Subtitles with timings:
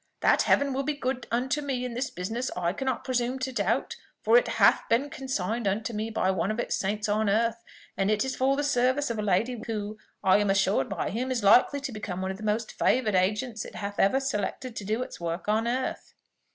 [0.21, 3.97] That Heaven will be good unto me in this business, I cannot presume to doubt;
[4.23, 7.63] for it hath been consigned unto me by one of its saints on earth,
[7.95, 11.29] and it is for the service of a lady who, I am assured by him,
[11.29, 14.75] is likely to become one of the most favoured agents that it hath ever selected
[14.77, 16.15] to do its work on earth."